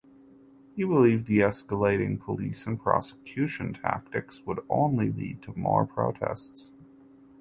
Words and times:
He 0.75 0.83
believed 0.83 1.27
the 1.27 1.41
escalating 1.41 2.19
police 2.19 2.65
and 2.65 2.81
prosecution 2.81 3.73
tactics 3.73 4.41
would 4.47 4.61
only 4.67 5.11
lead 5.11 5.43
to 5.43 5.53
more 5.55 5.85
protests. 5.85 6.71